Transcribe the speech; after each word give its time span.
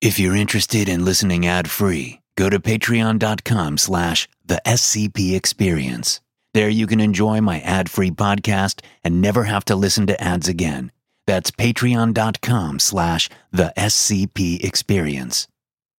If 0.00 0.18
you're 0.18 0.34
interested 0.34 0.88
in 0.88 1.04
listening 1.04 1.46
ad-free, 1.46 2.22
go 2.34 2.48
to 2.48 2.58
patreon.com 2.58 3.76
slash 3.76 4.30
the 4.42 4.62
SCP 4.64 5.36
Experience. 5.36 6.22
There 6.54 6.70
you 6.70 6.86
can 6.86 7.00
enjoy 7.00 7.42
my 7.42 7.60
ad-free 7.60 8.12
podcast 8.12 8.80
and 9.04 9.20
never 9.20 9.44
have 9.44 9.66
to 9.66 9.76
listen 9.76 10.06
to 10.06 10.18
ads 10.18 10.48
again. 10.48 10.90
That's 11.26 11.50
patreon.com 11.50 12.78
slash 12.78 13.28
the 13.52 13.74
SCP 13.76 14.64
Experience. 14.64 15.48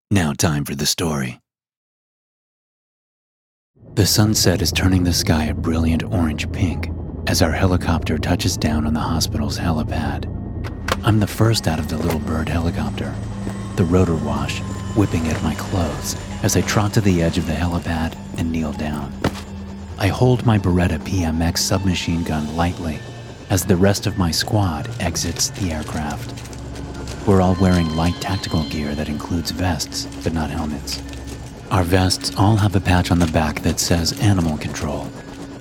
Now 0.09 0.33
time 0.33 0.65
for 0.65 0.73
the 0.73 0.87
story. 0.87 1.39
The 3.93 4.07
sunset 4.07 4.63
is 4.63 4.71
turning 4.71 5.03
the 5.03 5.13
sky 5.13 5.45
a 5.45 5.53
brilliant 5.53 6.03
orange 6.03 6.51
pink 6.51 6.89
as 7.27 7.43
our 7.43 7.51
helicopter 7.51 8.17
touches 8.17 8.57
down 8.57 8.87
on 8.87 8.95
the 8.95 8.99
hospital's 8.99 9.59
helipad. 9.59 10.25
I'm 11.03 11.19
the 11.19 11.27
first 11.27 11.67
out 11.67 11.77
of 11.77 11.87
the 11.87 11.97
little 11.97 12.19
bird 12.19 12.49
helicopter, 12.49 13.13
the 13.77 13.85
rotor 13.85 14.15
wash 14.15 14.59
whipping 14.95 15.27
at 15.27 15.41
my 15.43 15.55
clothes 15.55 16.15
as 16.43 16.55
I 16.55 16.61
trot 16.61 16.93
to 16.93 17.01
the 17.01 17.21
edge 17.21 17.37
of 17.37 17.47
the 17.47 17.53
helipad 17.53 18.17
and 18.37 18.51
kneel 18.51 18.73
down. 18.73 19.13
I 19.97 20.07
hold 20.07 20.45
my 20.45 20.57
Beretta 20.57 20.99
PMX 20.99 21.59
submachine 21.59 22.23
gun 22.23 22.55
lightly 22.55 22.99
as 23.49 23.65
the 23.65 23.77
rest 23.77 24.07
of 24.07 24.17
my 24.17 24.31
squad 24.31 24.89
exits 24.99 25.49
the 25.49 25.71
aircraft. 25.71 26.33
We're 27.27 27.41
all 27.41 27.55
wearing 27.61 27.95
light 27.95 28.15
tactical 28.19 28.63
gear 28.63 28.95
that 28.95 29.09
includes 29.09 29.51
vests, 29.51 30.07
but 30.23 30.33
not 30.33 30.49
helmets. 30.49 31.01
Our 31.69 31.83
vests 31.83 32.35
all 32.35 32.57
have 32.57 32.75
a 32.75 32.81
patch 32.81 33.11
on 33.11 33.19
the 33.19 33.27
back 33.27 33.61
that 33.61 33.79
says 33.79 34.19
animal 34.21 34.57
control. 34.57 35.07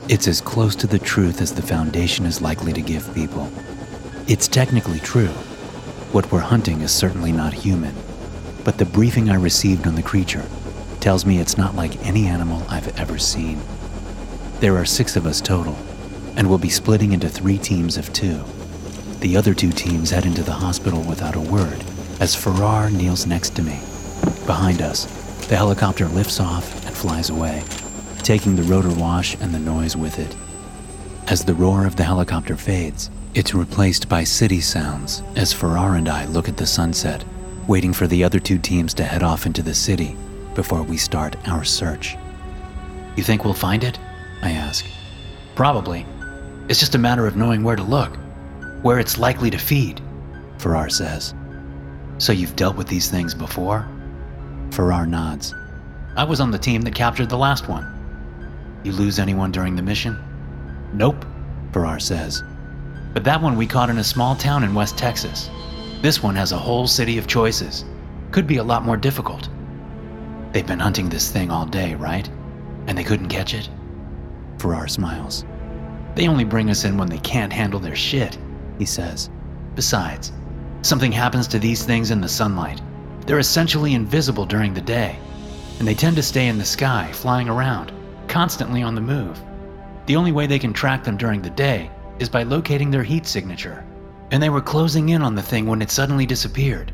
It's 0.09 0.27
as 0.27 0.41
close 0.41 0.75
to 0.77 0.87
the 0.87 0.99
truth 0.99 1.41
as 1.41 1.55
the 1.55 1.63
Foundation 1.63 2.27
is 2.27 2.41
likely 2.41 2.73
to 2.73 2.81
give 2.81 3.15
people. 3.15 3.49
It's 4.27 4.49
technically 4.49 5.01
true. 5.01 5.33
What 6.13 6.33
we're 6.33 6.41
hunting 6.41 6.81
is 6.81 6.91
certainly 6.91 7.31
not 7.31 7.53
human, 7.53 7.95
but 8.65 8.79
the 8.79 8.85
briefing 8.85 9.31
I 9.31 9.37
received 9.37 9.87
on 9.87 9.95
the 9.95 10.03
creature 10.03 10.45
tells 10.99 11.25
me 11.25 11.39
it's 11.39 11.57
not 11.57 11.77
like 11.77 12.05
any 12.05 12.27
animal 12.27 12.65
I've 12.69 12.99
ever 12.99 13.17
seen. 13.17 13.61
There 14.59 14.77
are 14.77 14.85
six 14.85 15.15
of 15.15 15.25
us 15.25 15.41
total, 15.41 15.77
and 16.35 16.49
we'll 16.49 16.59
be 16.59 16.69
splitting 16.69 17.13
into 17.13 17.29
three 17.29 17.59
teams 17.59 17.97
of 17.97 18.13
two. 18.13 18.43
The 19.21 19.37
other 19.37 19.55
two 19.55 19.71
teams 19.71 20.11
head 20.11 20.27
into 20.27 20.43
the 20.43 20.51
hospital 20.51 21.01
without 21.03 21.37
a 21.37 21.41
word 21.41 21.85
as 22.19 22.35
Farrar 22.35 22.91
kneels 22.91 23.25
next 23.25 23.51
to 23.51 23.63
me. 23.63 23.79
Behind 24.47 24.83
us, 24.83 25.05
the 25.47 25.55
helicopter 25.55 26.09
lifts 26.09 26.41
off 26.41 26.85
and 26.87 26.97
flies 26.97 27.31
away, 27.31 27.63
taking 28.25 28.57
the 28.57 28.65
rotor 28.65 28.93
wash 28.93 29.37
and 29.41 29.55
the 29.55 29.61
noise 29.61 29.97
with 29.97 30.19
it. 30.19 30.35
As 31.31 31.45
the 31.45 31.55
roar 31.55 31.87
of 31.87 31.95
the 31.95 32.03
helicopter 32.03 32.57
fades, 32.57 33.09
it's 33.35 33.55
replaced 33.55 34.09
by 34.09 34.25
city 34.25 34.61
sounds 34.61 35.23
as 35.37 35.53
Farrar 35.53 35.95
and 35.95 36.09
I 36.09 36.25
look 36.25 36.49
at 36.49 36.57
the 36.57 36.67
sunset, 36.67 37.25
waiting 37.69 37.93
for 37.93 38.09
the 38.09 38.25
other 38.25 38.41
two 38.41 38.59
teams 38.59 38.93
to 38.95 39.05
head 39.05 39.23
off 39.23 39.47
into 39.47 39.63
the 39.63 39.73
city 39.73 40.17
before 40.57 40.83
we 40.83 40.97
start 40.97 41.37
our 41.47 41.63
search. 41.63 42.17
You 43.15 43.23
think 43.23 43.45
we'll 43.45 43.55
find 43.55 43.85
it? 43.85 43.97
I 44.43 44.51
ask. 44.51 44.85
Probably. 45.55 46.05
It's 46.69 46.81
just 46.81 46.97
a 46.97 46.99
matter 46.99 47.29
of 47.29 47.37
knowing 47.37 47.63
where 47.63 47.77
to 47.77 47.83
look, 47.85 48.17
where 48.83 48.99
it's 48.99 49.17
likely 49.17 49.51
to 49.51 49.59
feed, 49.59 50.01
Farrar 50.59 50.91
says. 50.91 51.33
So 52.19 52.33
you've 52.33 52.57
dealt 52.57 52.75
with 52.75 52.89
these 52.89 53.09
things 53.09 53.35
before? 53.37 53.89
Farrar 54.73 55.07
nods. 55.07 55.55
I 56.17 56.25
was 56.25 56.41
on 56.41 56.51
the 56.51 56.59
team 56.59 56.83
that 56.83 56.97
captured 56.97 57.29
the 57.29 57.39
last 57.39 57.69
one. 57.69 57.87
You 58.83 58.91
lose 58.91 59.21
anyone 59.21 59.53
during 59.53 59.77
the 59.77 59.83
mission? 59.83 60.19
Nope, 60.93 61.25
Farrar 61.73 62.01
says. 62.01 62.43
But 63.13 63.25
that 63.25 63.43
one 63.43 63.57
we 63.57 63.67
caught 63.67 63.91
in 63.91 63.99
a 63.99 64.05
small 64.05 64.35
town 64.37 64.65
in 64.65 64.75
West 64.75 64.97
Texas. 64.97 65.51
This 66.03 66.23
one 66.23 66.37
has 66.37 66.53
a 66.53 66.59
whole 66.59 66.87
city 66.87 67.19
of 67.19 67.27
choices. 67.27 67.85
Could 68.31 68.47
be 68.47 68.57
a 68.59 68.65
lot 68.65 68.85
more 68.85 68.97
difficult. 68.97 69.49
They've 70.53 70.67
been 70.67 70.81
hunting 70.81 71.09
this 71.09 71.31
thing 71.31 71.51
all 71.51 71.67
day, 71.67 71.95
right? 71.95 72.29
And 72.87 72.97
they 72.97 73.05
couldn't 73.05 73.29
catch 73.29 73.55
it? 73.55 73.69
Farrar 74.59 74.89
smiles. 74.89 75.45
They 76.15 76.29
only 76.29 76.45
bring 76.45 76.71
us 76.71 76.85
in 76.85 76.97
when 76.97 77.09
they 77.09 77.19
can't 77.19 77.53
handle 77.53 77.81
their 77.81 77.97
shit, 77.97 78.39
he 78.79 78.85
says. 78.85 79.31
Besides, 79.75 80.33
something 80.83 81.13
happens 81.13 81.47
to 81.49 81.59
these 81.59 81.85
things 81.85 82.11
in 82.11 82.21
the 82.21 82.29
sunlight. 82.29 82.81
They're 83.27 83.39
essentially 83.39 83.95
invisible 83.95 84.45
during 84.45 84.75
the 84.75 84.81
day, 84.81 85.19
and 85.79 85.87
they 85.87 85.95
tend 85.95 86.17
to 86.17 86.23
stay 86.23 86.49
in 86.49 86.59
the 86.59 86.65
sky, 86.65 87.11
flying 87.13 87.49
around, 87.49 87.93
constantly 88.27 88.83
on 88.83 88.95
the 88.95 89.01
move. 89.01 89.41
The 90.11 90.17
only 90.17 90.33
way 90.33 90.49
they 90.49 90.59
can 90.59 90.73
track 90.73 91.05
them 91.05 91.17
during 91.17 91.41
the 91.41 91.51
day 91.51 91.89
is 92.19 92.29
by 92.29 92.43
locating 92.43 92.91
their 92.91 93.05
heat 93.05 93.27
signature. 93.27 93.87
And 94.33 94.43
they 94.43 94.51
were 94.51 94.61
closing 94.61 95.11
in 95.11 95.23
on 95.23 95.37
the 95.37 95.43
thing 95.43 95.67
when 95.67 95.81
it 95.81 95.93
suddenly 95.93 96.27
disappeared. 96.27 96.91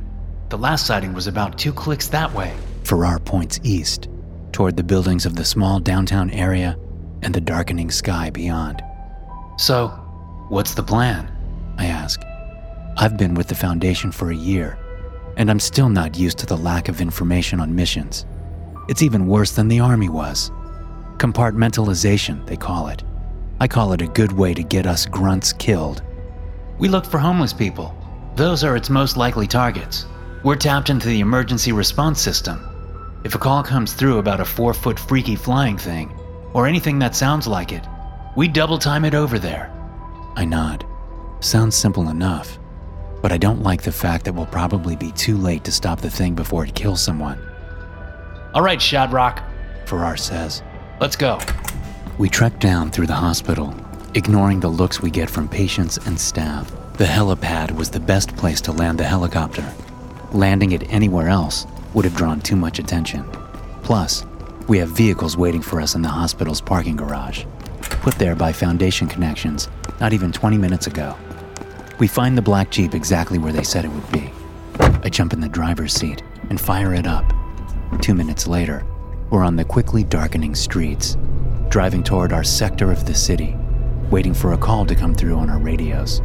The 0.51 0.59
last 0.59 0.85
sighting 0.85 1.15
was 1.15 1.27
about 1.27 1.57
two 1.57 1.73
clicks 1.73 2.09
that 2.09 2.31
way. 2.35 2.53
Farrar 2.85 3.19
points 3.19 3.59
east, 3.63 4.11
toward 4.53 4.77
the 4.77 4.85
buildings 4.85 5.25
of 5.25 5.35
the 5.35 5.47
small 5.47 5.81
downtown 5.81 6.31
area 6.31 6.79
and 7.23 7.35
the 7.35 7.41
darkening 7.41 7.91
sky 7.91 8.29
beyond. 8.29 8.83
So, 9.57 9.89
what's 10.51 10.75
the 10.75 10.83
plan? 10.83 11.35
I 11.79 11.87
ask. 11.87 12.21
I've 12.99 13.17
been 13.17 13.33
with 13.33 13.49
the 13.49 13.55
Foundation 13.55 14.13
for 14.13 14.31
a 14.31 14.37
year, 14.37 14.79
and 15.39 15.51
I'm 15.51 15.61
still 15.61 15.89
not 15.89 16.19
used 16.19 16.37
to 16.41 16.47
the 16.47 16.59
lack 16.59 16.91
of 16.91 17.01
information 17.01 17.61
on 17.61 17.75
missions. 17.75 18.27
It's 18.91 19.03
even 19.03 19.27
worse 19.27 19.53
than 19.53 19.69
the 19.69 19.81
Army 19.81 20.11
was. 20.11 20.53
Compartmentalization, 21.19 22.47
they 22.47 22.57
call 22.57 22.89
it. 22.89 23.03
I 23.59 23.67
call 23.67 23.93
it 23.93 24.03
a 24.03 24.07
good 24.07 24.33
way 24.33 24.53
to 24.53 24.63
get 24.63 24.87
us 24.87 25.07
grunts 25.07 25.53
killed. 25.53 26.03
We 26.79 26.89
look 26.89 27.07
for 27.07 27.19
homeless 27.19 27.55
people. 27.55 27.97
Those 28.35 28.63
are 28.63 28.77
its 28.77 28.91
most 28.91 29.17
likely 29.17 29.47
targets. 29.47 30.05
We're 30.45 30.57
tapped 30.57 30.91
into 30.91 31.09
the 31.09 31.21
emergency 31.21 31.73
response 31.73 32.21
system. 32.21 32.61
If 33.25 33.35
a 33.35 33.39
call 33.39 33.63
comes 33.63 33.95
through 33.95 34.19
about 34.19 34.41
a 34.41 34.45
four 34.45 34.75
foot 34.75 34.99
freaky 34.99 35.37
flying 35.37 35.79
thing, 35.79 36.13
or 36.53 36.67
anything 36.67 36.99
that 36.99 37.17
sounds 37.17 37.47
like 37.47 37.73
it, 37.73 37.85
we 38.37 38.47
double 38.47 38.79
time 38.79 39.05
it 39.05 39.15
over 39.15 39.39
there. 39.39 39.73
I 40.37 40.45
nod. 40.45 40.87
Sounds 41.41 41.75
simple 41.75 42.11
enough, 42.11 42.59
but 43.23 43.33
I 43.33 43.39
don't 43.39 43.63
like 43.63 43.83
the 43.83 43.91
fact 43.93 44.27
that 44.27 44.35
we'll 44.35 44.47
probably 44.47 44.97
be 44.97 45.13
too 45.13 45.39
late 45.39 45.65
to 45.65 45.73
stop 45.73 46.01
the 46.01 46.11
thing 46.11 46.35
before 46.35 46.65
it 46.65 46.75
kills 46.75 47.03
someone. 47.03 47.39
All 48.55 48.63
right, 48.63 48.79
Shadrock, 48.79 49.43
Farrar 49.87 50.17
says. 50.17 50.63
Let's 50.99 51.17
go. 51.17 51.39
We 52.17 52.31
trek 52.31 52.59
down 52.59 52.91
through 52.91 53.09
the 53.09 53.15
hospital, 53.15 53.75
ignoring 54.15 54.61
the 54.61 54.69
looks 54.69 55.03
we 55.03 55.11
get 55.11 55.29
from 55.29 55.47
patients 55.47 55.99
and 55.99 56.19
staff. 56.19 56.73
The 56.95 57.05
helipad 57.05 57.71
was 57.73 57.91
the 57.91 58.01
best 58.01 58.35
place 58.37 58.63
to 58.63 58.73
land 58.73 58.99
the 58.99 59.05
helicopter. 59.05 59.71
Landing 60.33 60.73
it 60.73 60.91
anywhere 60.91 61.29
else 61.29 61.67
would 61.93 62.07
have 62.07 62.17
drawn 62.17 62.41
too 62.41 62.57
much 62.57 62.79
attention. 62.79 63.25
Plus, 63.83 64.25
we 64.69 64.79
have 64.79 64.89
vehicles 64.89 65.37
waiting 65.37 65.61
for 65.61 65.83
us 65.83 65.95
in 65.95 66.01
the 66.01 66.09
hospital's 66.09 66.63
parking 66.63 66.97
garage, 66.97 67.45
put 67.81 68.15
there 68.15 68.35
by 68.35 68.53
Foundation 68.53 69.07
Connections 69.07 69.69
not 70.01 70.15
even 70.15 70.33
20 70.33 70.57
minutes 70.57 70.87
ago. 70.87 71.15
We 71.99 72.09
find 72.09 72.39
the 72.39 72.43
black 72.43 72.71
Jeep 72.71 72.95
exactly 72.95 73.39
where 73.39 73.53
they 73.53 73.65
said 73.65 73.85
it 73.85 73.91
would 73.91 74.13
be. 74.13 74.31
I 74.81 75.11
jump 75.11 75.35
in 75.35 75.41
the 75.41 75.49
driver's 75.49 75.93
seat 75.93 76.23
and 76.49 76.59
fire 76.59 76.95
it 76.95 77.07
up. 77.07 77.31
Two 78.01 78.15
minutes 78.15 78.47
later, 78.47 78.83
we're 79.31 79.45
on 79.45 79.57
the 79.57 79.65
quickly 79.65 80.05
darkening 80.05 80.55
streets, 80.55 81.17
driving 81.69 82.03
toward 82.03 82.33
our 82.33 82.45
sector 82.45 82.91
of 82.91 83.07
the 83.07 83.15
city, 83.15 83.57
waiting 84.11 84.35
for 84.35 84.53
a 84.53 84.59
call 84.59 84.87
to 84.87 84.95
come 84.95 85.15
through 85.15 85.37
on 85.37 85.51
our 85.51 85.59
radios. 85.59 86.21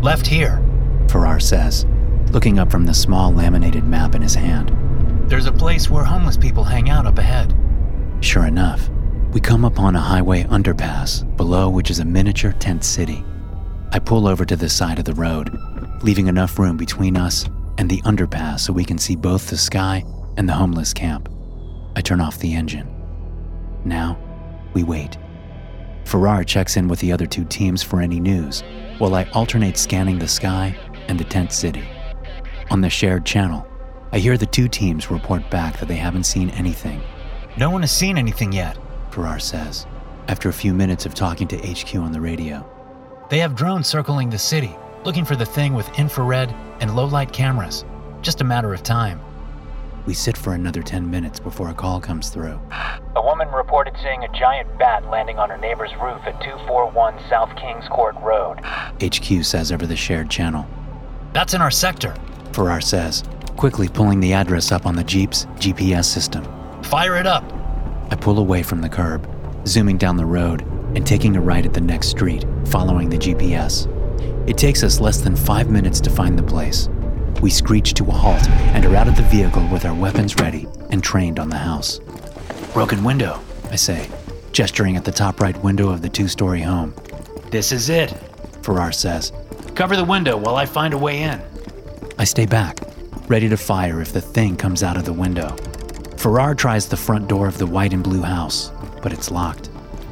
Left 0.00 0.26
here, 0.26 0.62
Farrar 1.08 1.40
says, 1.40 1.86
looking 2.32 2.58
up 2.58 2.70
from 2.70 2.84
the 2.84 2.94
small 2.94 3.32
laminated 3.32 3.84
map 3.84 4.14
in 4.14 4.22
his 4.22 4.34
hand. 4.34 4.70
There's 5.30 5.46
a 5.46 5.52
place 5.52 5.88
where 5.88 6.04
homeless 6.04 6.36
people 6.36 6.64
hang 6.64 6.90
out 6.90 7.06
up 7.06 7.18
ahead. 7.18 7.54
Sure 8.20 8.46
enough, 8.46 8.90
we 9.32 9.40
come 9.40 9.64
upon 9.64 9.96
a 9.96 10.00
highway 10.00 10.44
underpass, 10.44 11.24
below 11.36 11.70
which 11.70 11.90
is 11.90 12.00
a 12.00 12.04
miniature 12.04 12.52
tent 12.52 12.84
city. 12.84 13.24
I 13.92 13.98
pull 13.98 14.26
over 14.26 14.44
to 14.44 14.56
the 14.56 14.68
side 14.68 14.98
of 14.98 15.04
the 15.04 15.14
road, 15.14 15.56
leaving 16.02 16.26
enough 16.26 16.58
room 16.58 16.76
between 16.76 17.16
us 17.16 17.46
and 17.78 17.88
the 17.88 18.02
underpass 18.02 18.60
so 18.60 18.72
we 18.72 18.84
can 18.84 18.98
see 18.98 19.16
both 19.16 19.48
the 19.48 19.56
sky 19.56 20.04
and 20.36 20.48
the 20.48 20.54
homeless 20.54 20.92
camp. 20.92 21.31
I 21.96 22.00
turn 22.00 22.20
off 22.20 22.38
the 22.38 22.54
engine. 22.54 22.88
Now, 23.84 24.18
we 24.74 24.82
wait. 24.82 25.18
Farrar 26.04 26.44
checks 26.44 26.76
in 26.76 26.88
with 26.88 27.00
the 27.00 27.12
other 27.12 27.26
two 27.26 27.44
teams 27.44 27.82
for 27.82 28.00
any 28.00 28.20
news, 28.20 28.62
while 28.98 29.14
I 29.14 29.24
alternate 29.32 29.76
scanning 29.76 30.18
the 30.18 30.28
sky 30.28 30.76
and 31.08 31.18
the 31.18 31.24
tent 31.24 31.52
city. 31.52 31.84
On 32.70 32.80
the 32.80 32.90
shared 32.90 33.24
channel, 33.24 33.66
I 34.12 34.18
hear 34.18 34.36
the 34.36 34.46
two 34.46 34.68
teams 34.68 35.10
report 35.10 35.48
back 35.50 35.78
that 35.78 35.88
they 35.88 35.96
haven't 35.96 36.24
seen 36.24 36.50
anything. 36.50 37.00
No 37.56 37.70
one 37.70 37.82
has 37.82 37.92
seen 37.92 38.18
anything 38.18 38.52
yet, 38.52 38.78
Farrar 39.10 39.38
says, 39.38 39.86
after 40.28 40.48
a 40.48 40.52
few 40.52 40.74
minutes 40.74 41.06
of 41.06 41.14
talking 41.14 41.48
to 41.48 41.56
HQ 41.56 41.94
on 41.96 42.12
the 42.12 42.20
radio. 42.20 42.66
They 43.30 43.38
have 43.38 43.54
drones 43.54 43.86
circling 43.86 44.30
the 44.30 44.38
city, 44.38 44.74
looking 45.04 45.24
for 45.24 45.36
the 45.36 45.46
thing 45.46 45.74
with 45.74 45.98
infrared 45.98 46.54
and 46.80 46.94
low 46.94 47.06
light 47.06 47.32
cameras. 47.32 47.84
Just 48.20 48.40
a 48.40 48.44
matter 48.44 48.72
of 48.72 48.82
time. 48.82 49.20
We 50.04 50.14
sit 50.14 50.36
for 50.36 50.52
another 50.52 50.82
10 50.82 51.08
minutes 51.08 51.38
before 51.38 51.70
a 51.70 51.74
call 51.74 52.00
comes 52.00 52.28
through. 52.28 52.60
A 53.14 53.22
woman 53.22 53.48
reported 53.52 53.94
seeing 54.02 54.24
a 54.24 54.32
giant 54.32 54.76
bat 54.78 55.08
landing 55.08 55.38
on 55.38 55.48
her 55.48 55.58
neighbor's 55.58 55.92
roof 55.92 56.20
at 56.26 56.40
241 56.42 57.20
South 57.28 57.54
Kings 57.56 57.86
Court 57.88 58.16
Road. 58.16 58.58
HQ 59.00 59.44
says 59.44 59.70
over 59.70 59.86
the 59.86 59.94
shared 59.94 60.28
channel. 60.28 60.66
That's 61.32 61.54
in 61.54 61.62
our 61.62 61.70
sector, 61.70 62.16
Farrar 62.52 62.80
says, 62.80 63.22
quickly 63.56 63.88
pulling 63.88 64.18
the 64.18 64.32
address 64.32 64.72
up 64.72 64.86
on 64.86 64.96
the 64.96 65.04
Jeep's 65.04 65.44
GPS 65.56 66.06
system. 66.06 66.44
Fire 66.82 67.16
it 67.16 67.26
up! 67.26 67.44
I 68.10 68.16
pull 68.16 68.38
away 68.38 68.64
from 68.64 68.80
the 68.80 68.88
curb, 68.88 69.28
zooming 69.68 69.98
down 69.98 70.16
the 70.16 70.26
road 70.26 70.62
and 70.96 71.06
taking 71.06 71.36
a 71.36 71.40
right 71.40 71.64
at 71.64 71.74
the 71.74 71.80
next 71.80 72.08
street, 72.08 72.44
following 72.66 73.08
the 73.08 73.18
GPS. 73.18 73.86
It 74.48 74.58
takes 74.58 74.82
us 74.82 75.00
less 75.00 75.20
than 75.20 75.36
five 75.36 75.70
minutes 75.70 76.00
to 76.00 76.10
find 76.10 76.36
the 76.36 76.42
place. 76.42 76.88
We 77.42 77.50
screech 77.50 77.94
to 77.94 78.04
a 78.04 78.12
halt 78.12 78.48
and 78.48 78.84
are 78.86 78.94
out 78.94 79.08
of 79.08 79.16
the 79.16 79.22
vehicle 79.24 79.66
with 79.66 79.84
our 79.84 79.94
weapons 79.94 80.36
ready 80.36 80.68
and 80.90 81.02
trained 81.02 81.40
on 81.40 81.48
the 81.48 81.58
house. 81.58 81.98
Broken 82.72 83.02
window, 83.02 83.40
I 83.68 83.74
say, 83.74 84.08
gesturing 84.52 84.96
at 84.96 85.04
the 85.04 85.10
top 85.10 85.40
right 85.40 85.60
window 85.60 85.90
of 85.90 86.02
the 86.02 86.08
two 86.08 86.28
story 86.28 86.60
home. 86.60 86.94
This 87.50 87.72
is 87.72 87.90
it, 87.90 88.10
Farrar 88.62 88.92
says. 88.92 89.32
Cover 89.74 89.96
the 89.96 90.04
window 90.04 90.36
while 90.36 90.54
I 90.54 90.66
find 90.66 90.94
a 90.94 90.98
way 90.98 91.22
in. 91.22 91.42
I 92.16 92.22
stay 92.22 92.46
back, 92.46 92.78
ready 93.26 93.48
to 93.48 93.56
fire 93.56 94.00
if 94.00 94.12
the 94.12 94.20
thing 94.20 94.56
comes 94.56 94.84
out 94.84 94.96
of 94.96 95.04
the 95.04 95.12
window. 95.12 95.56
Farrar 96.18 96.54
tries 96.54 96.88
the 96.88 96.96
front 96.96 97.26
door 97.26 97.48
of 97.48 97.58
the 97.58 97.66
white 97.66 97.92
and 97.92 98.04
blue 98.04 98.22
house, 98.22 98.70
but 99.02 99.12
it's 99.12 99.32
locked. 99.32 99.68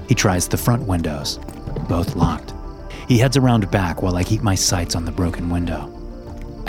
He 0.09 0.17
tries 0.17 0.49
the 0.49 0.57
front 0.57 0.83
windows, 0.83 1.39
both 1.89 2.17
locked. 2.17 2.55
He 3.07 3.19
heads 3.19 3.37
around 3.37 3.71
back 3.71 4.03
while 4.03 4.17
I 4.17 4.25
keep 4.25 4.43
my 4.43 4.57
sights 4.57 4.97
on 4.97 5.05
the 5.05 5.13
broken 5.13 5.49
window. 5.49 5.97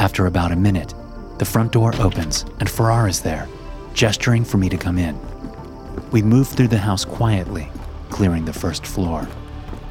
After 0.02 0.26
about 0.26 0.52
a 0.52 0.56
minute, 0.56 0.96
the 1.38 1.46
front 1.46 1.74
door 1.74 1.94
opens 2.00 2.44
and 2.60 2.68
Farrar 2.68 3.08
is 3.08 3.22
there, 3.22 3.48
gesturing 3.94 4.44
for 4.44 4.58
me 4.58 4.68
to 4.68 4.76
come 4.76 4.98
in. 4.98 5.16
We 6.10 6.24
move 6.24 6.48
through 6.48 6.70
the 6.70 6.80
house 6.80 7.06
quietly, 7.06 7.70
clearing 8.10 8.44
the 8.44 8.52
first 8.52 8.84
floor. 8.84 9.28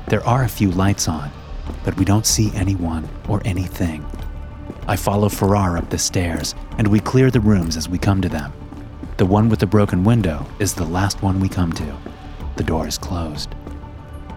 There 0.09 0.27
are 0.27 0.43
a 0.43 0.49
few 0.49 0.73
lights 0.73 1.07
on, 1.07 1.31
but 1.85 1.97
we 1.97 2.05
don't 2.05 2.27
see 2.27 2.51
anyone 2.57 3.09
or 3.29 3.41
anything. 3.45 4.05
I 4.89 4.97
follow 4.97 5.29
Farrar 5.29 5.79
up 5.79 5.91
the 5.91 5.99
stairs, 5.99 6.57
and 6.77 6.89
we 6.89 6.99
clear 6.99 7.31
the 7.31 7.39
rooms 7.39 7.77
as 7.77 7.89
we 7.89 7.97
come 7.97 8.21
to 8.21 8.29
them. 8.29 8.53
The 9.17 9.27
one 9.27 9.49
with 9.49 9.61
the 9.61 9.67
broken 9.69 10.03
window 10.03 10.45
is 10.59 10.75
the 10.75 10.87
last 10.87 11.23
one 11.23 11.39
we 11.39 11.49
come 11.49 11.73
to. 11.75 11.97
The 12.57 12.65
door 12.65 12.89
is 12.89 12.99
closed. 12.99 13.55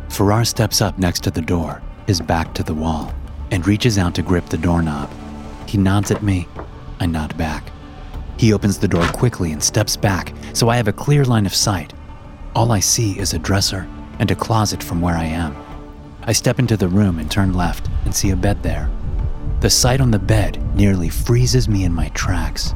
Farrar 0.10 0.46
steps 0.46 0.82
up 0.84 1.00
next 1.00 1.24
to 1.24 1.32
the 1.32 1.42
door, 1.42 1.82
his 2.06 2.22
back 2.22 2.54
to 2.54 2.62
the 2.62 2.76
wall, 2.76 3.12
and 3.50 3.66
reaches 3.66 3.98
out 3.98 4.14
to 4.14 4.22
grip 4.22 4.46
the 4.50 4.58
doorknob. 4.60 5.10
He 5.74 5.80
nods 5.80 6.12
at 6.12 6.22
me. 6.22 6.48
I 7.00 7.08
nod 7.08 7.36
back. 7.36 7.72
He 8.38 8.54
opens 8.54 8.78
the 8.78 8.88
door 8.88 9.08
quickly 9.08 9.54
and 9.54 9.64
steps 9.64 9.98
back, 9.98 10.32
so 10.54 10.70
I 10.70 10.78
have 10.78 10.88
a 10.88 10.94
clear 10.94 11.26
line 11.26 11.48
of 11.48 11.56
sight. 11.56 11.94
All 12.56 12.72
I 12.72 12.80
see 12.80 13.18
is 13.18 13.34
a 13.34 13.40
dresser 13.40 13.90
and 14.20 14.30
a 14.30 14.36
closet 14.36 14.84
from 14.84 15.02
where 15.02 15.16
I 15.16 15.24
am. 15.24 15.58
I 16.26 16.32
step 16.32 16.60
into 16.60 16.78
the 16.78 16.88
room 16.88 17.18
and 17.18 17.32
turn 17.32 17.56
left 17.56 17.90
and 18.06 18.14
see 18.14 18.30
a 18.30 18.36
bed 18.36 18.62
there. 18.62 18.88
The 19.62 19.70
sight 19.72 20.00
on 20.00 20.12
the 20.12 20.20
bed 20.20 20.62
nearly 20.76 21.10
freezes 21.10 21.68
me 21.68 21.86
in 21.86 21.92
my 21.92 22.10
tracks. 22.10 22.76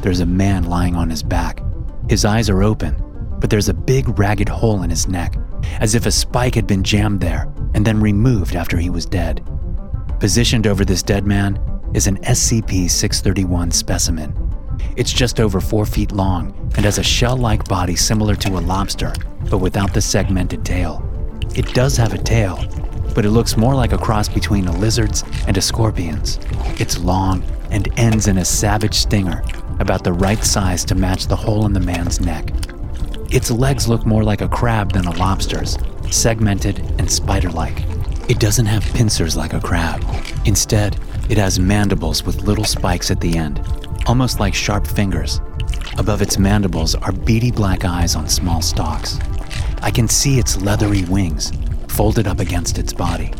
There's 0.00 0.18
a 0.18 0.26
man 0.26 0.64
lying 0.64 0.96
on 0.96 1.10
his 1.10 1.22
back. 1.22 1.62
His 2.10 2.24
eyes 2.24 2.50
are 2.50 2.64
open, 2.64 2.96
but 3.38 3.50
there's 3.50 3.68
a 3.68 3.84
big 3.92 4.18
ragged 4.18 4.48
hole 4.48 4.82
in 4.82 4.90
his 4.90 5.06
neck, 5.06 5.36
as 5.78 5.94
if 5.94 6.06
a 6.06 6.10
spike 6.10 6.56
had 6.56 6.66
been 6.66 6.82
jammed 6.82 7.20
there 7.20 7.46
and 7.74 7.86
then 7.86 8.00
removed 8.00 8.56
after 8.56 8.78
he 8.78 8.90
was 8.90 9.06
dead. 9.06 9.48
Positioned 10.18 10.66
over 10.66 10.84
this 10.84 11.04
dead 11.04 11.24
man 11.24 11.56
is 11.94 12.06
an 12.06 12.18
SCP 12.18 12.90
631 12.90 13.70
specimen. 13.70 14.34
It's 14.96 15.12
just 15.12 15.40
over 15.40 15.60
four 15.60 15.86
feet 15.86 16.12
long 16.12 16.52
and 16.76 16.84
has 16.84 16.98
a 16.98 17.02
shell 17.02 17.36
like 17.36 17.68
body 17.68 17.96
similar 17.96 18.34
to 18.36 18.58
a 18.58 18.60
lobster, 18.60 19.12
but 19.50 19.58
without 19.58 19.92
the 19.92 20.00
segmented 20.00 20.64
tail. 20.64 21.02
It 21.54 21.74
does 21.74 21.96
have 21.96 22.14
a 22.14 22.18
tail, 22.18 22.64
but 23.14 23.24
it 23.24 23.30
looks 23.30 23.56
more 23.56 23.74
like 23.74 23.92
a 23.92 23.98
cross 23.98 24.28
between 24.28 24.66
a 24.66 24.76
lizard's 24.78 25.22
and 25.46 25.56
a 25.56 25.62
scorpion's. 25.62 26.38
It's 26.80 26.98
long 26.98 27.42
and 27.70 27.88
ends 27.98 28.28
in 28.28 28.38
a 28.38 28.44
savage 28.44 28.94
stinger, 28.94 29.42
about 29.78 30.04
the 30.04 30.12
right 30.12 30.42
size 30.42 30.84
to 30.86 30.94
match 30.94 31.26
the 31.26 31.36
hole 31.36 31.66
in 31.66 31.72
the 31.72 31.80
man's 31.80 32.20
neck. 32.20 32.50
Its 33.30 33.50
legs 33.50 33.88
look 33.88 34.04
more 34.06 34.22
like 34.22 34.40
a 34.40 34.48
crab 34.48 34.92
than 34.92 35.06
a 35.06 35.16
lobster's, 35.16 35.78
segmented 36.10 36.78
and 36.98 37.10
spider 37.10 37.50
like. 37.50 37.82
It 38.28 38.38
doesn't 38.38 38.66
have 38.66 38.84
pincers 38.94 39.36
like 39.36 39.52
a 39.52 39.60
crab. 39.60 40.04
Instead, 40.44 40.98
it 41.32 41.38
has 41.38 41.58
mandibles 41.58 42.24
with 42.24 42.42
little 42.42 42.62
spikes 42.62 43.10
at 43.10 43.18
the 43.18 43.38
end, 43.38 43.58
almost 44.06 44.38
like 44.38 44.52
sharp 44.52 44.86
fingers. 44.86 45.40
Above 45.96 46.20
its 46.20 46.36
mandibles 46.36 46.94
are 46.94 47.10
beady 47.10 47.50
black 47.50 47.86
eyes 47.86 48.14
on 48.14 48.28
small 48.28 48.60
stalks. 48.60 49.18
I 49.80 49.90
can 49.90 50.08
see 50.08 50.38
its 50.38 50.60
leathery 50.60 51.04
wings 51.04 51.50
folded 51.88 52.26
up 52.26 52.38
against 52.38 52.76
its 52.76 52.92
body. 52.92 53.32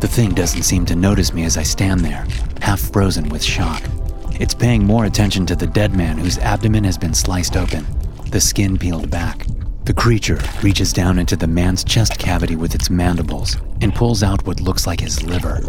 The 0.00 0.08
thing 0.08 0.32
doesn't 0.32 0.62
seem 0.62 0.86
to 0.86 0.96
notice 0.96 1.34
me 1.34 1.44
as 1.44 1.58
I 1.58 1.62
stand 1.62 2.00
there, 2.00 2.26
half 2.62 2.80
frozen 2.80 3.28
with 3.28 3.44
shock. 3.44 3.82
It's 4.40 4.54
paying 4.54 4.86
more 4.86 5.04
attention 5.04 5.44
to 5.44 5.56
the 5.56 5.66
dead 5.66 5.94
man 5.94 6.16
whose 6.16 6.38
abdomen 6.38 6.84
has 6.84 6.96
been 6.96 7.12
sliced 7.12 7.54
open, 7.54 7.84
the 8.30 8.40
skin 8.40 8.78
peeled 8.78 9.10
back. 9.10 9.46
The 9.84 9.92
creature 9.92 10.40
reaches 10.62 10.90
down 10.90 11.18
into 11.18 11.36
the 11.36 11.46
man's 11.46 11.84
chest 11.84 12.18
cavity 12.18 12.56
with 12.56 12.74
its 12.74 12.88
mandibles 12.88 13.58
and 13.82 13.94
pulls 13.94 14.22
out 14.22 14.46
what 14.46 14.62
looks 14.62 14.86
like 14.86 15.00
his 15.00 15.22
liver. 15.22 15.60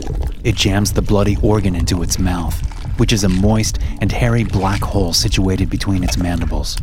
It 0.48 0.56
jams 0.56 0.94
the 0.94 1.02
bloody 1.02 1.36
organ 1.44 1.76
into 1.76 2.02
its 2.04 2.18
mouth, 2.18 2.58
which 2.98 3.12
is 3.12 3.26
a 3.26 3.28
moist 3.28 3.80
and 4.00 4.10
hairy 4.10 4.46
black 4.46 4.82
hole 4.82 5.12
situated 5.12 5.70
between 5.70 6.06
its 6.06 6.18
mandibles. 6.18 6.78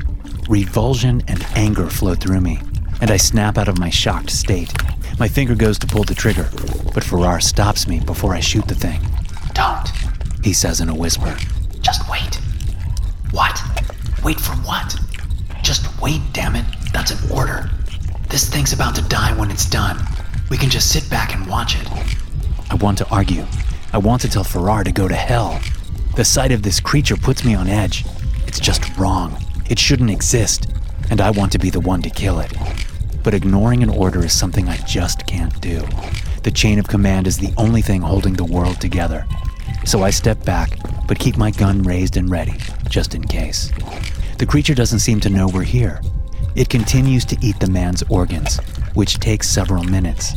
Revulsion 0.50 1.22
and 1.28 1.43
anger 1.56 1.88
flow 1.88 2.14
through 2.14 2.43
me, 2.43 2.61
and 3.00 3.11
I 3.11 3.16
snap 3.16 3.56
out 3.56 3.69
of 3.69 3.78
my 3.78 3.88
shocked 3.88 4.28
state. 4.28 4.70
My 5.19 5.28
finger 5.28 5.55
goes 5.55 5.78
to 5.78 5.87
pull 5.87 6.05
the 6.05 6.14
trigger, 6.14 6.50
but 6.93 7.05
Farrar 7.05 7.40
stops 7.40 7.88
me 7.88 8.00
before 8.00 8.34
I 8.34 8.40
shoot 8.40 8.69
the 8.69 8.75
thing. 8.75 9.00
Don't, 9.55 9.88
He 10.44 10.52
says 10.52 10.82
in 10.82 10.90
a 10.90 10.94
whisper. 10.94 11.34
just 11.81 12.06
wait. 12.10 12.38
What? 13.31 13.58
Wait 14.22 14.38
for 14.38 14.52
what? 14.56 14.94
Just 15.62 15.88
wait, 16.02 16.20
damn 16.34 16.55
it. 16.55 16.67
That's 16.93 17.12
an 17.12 17.31
order. 17.32 17.70
This 18.28 18.46
thing's 18.46 18.75
about 18.75 18.94
to 18.96 19.02
die 19.08 19.34
when 19.38 19.50
it's 19.50 19.70
done. 19.70 19.96
We 20.50 20.58
can 20.58 20.69
just 20.69 20.90
sit 20.93 21.08
back 21.08 21.34
and 21.34 21.46
watch 21.46 21.81
it. 21.81 21.88
I 22.70 22.76
want 22.76 22.99
to 22.99 23.08
argue. 23.11 23.46
I 23.93 23.99
want 23.99 24.22
to 24.22 24.28
tell 24.28 24.44
Farrar 24.44 24.84
to 24.84 24.93
go 24.93 25.08
to 25.08 25.14
hell. 25.14 25.61
The 26.16 26.25
sight 26.25 26.52
of 26.52 26.62
this 26.62 26.81
creature 26.81 27.16
puts 27.16 27.44
me 27.44 27.55
on 27.55 27.69
edge. 27.69 28.05
It's 28.46 28.61
just 28.61 28.96
wrong. 28.96 29.37
It 29.69 29.78
shouldn't 29.78 30.11
exist, 30.11 30.70
and 31.11 31.20
I 31.20 31.31
want 31.31 31.52
to 31.52 31.58
be 31.58 31.70
the 31.70 31.81
one 31.81 32.02
to 32.02 32.11
kill 32.11 32.40
it. 32.40 32.52
But 33.22 33.34
ignoring 33.34 33.82
an 33.82 33.90
order 33.90 34.25
is 34.25 34.32
something 34.32 34.69
I 34.69 34.76
just 34.78 35.26
can't 35.26 35.61
do. 35.61 35.87
The 36.43 36.50
chain 36.50 36.78
of 36.78 36.88
command 36.88 37.26
is 37.26 37.38
the 37.38 37.52
only 37.56 37.82
thing 37.82 38.02
holding 38.02 38.34
the 38.34 38.44
world 38.44 38.81
together. 38.81 39.26
So 39.84 40.02
I 40.02 40.10
step 40.10 40.44
back, 40.44 40.78
but 41.06 41.19
keep 41.19 41.37
my 41.37 41.50
gun 41.50 41.82
raised 41.82 42.17
and 42.17 42.31
ready, 42.31 42.55
just 42.88 43.14
in 43.14 43.22
case. 43.22 43.72
The 44.38 44.46
creature 44.46 44.75
doesn't 44.75 44.99
seem 44.99 45.20
to 45.20 45.31
know 45.31 45.48
we're 45.48 45.62
here. 45.62 46.00
It 46.55 46.69
continues 46.69 47.24
to 47.27 47.36
eat 47.41 47.58
the 47.60 47.70
man's 47.70 48.03
organs, 48.08 48.58
which 48.94 49.19
takes 49.19 49.48
several 49.48 49.84
minutes. 49.84 50.34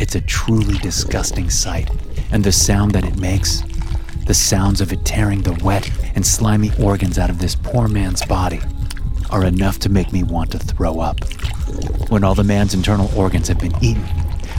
It's 0.00 0.14
a 0.14 0.20
truly 0.22 0.78
disgusting 0.78 1.50
sight, 1.50 1.90
and 2.32 2.42
the 2.42 2.50
sound 2.50 2.92
that 2.92 3.04
it 3.04 3.20
makes 3.20 3.62
the 4.26 4.32
sounds 4.34 4.80
of 4.80 4.92
it 4.92 5.04
tearing 5.04 5.42
the 5.42 5.52
wet 5.62 5.90
and 6.14 6.26
slimy 6.26 6.70
organs 6.80 7.18
out 7.18 7.30
of 7.30 7.38
this 7.38 7.54
poor 7.54 7.86
man's 7.86 8.24
body 8.24 8.60
are 9.30 9.44
enough 9.44 9.78
to 9.80 9.88
make 9.88 10.12
me 10.12 10.22
want 10.22 10.50
to 10.52 10.58
throw 10.58 11.00
up. 11.00 11.22
When 12.08 12.24
all 12.24 12.34
the 12.34 12.44
man's 12.44 12.72
internal 12.72 13.10
organs 13.14 13.48
have 13.48 13.58
been 13.60 13.74
eaten, 13.84 14.04